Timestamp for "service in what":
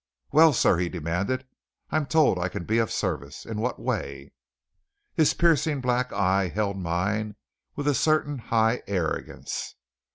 2.91-3.79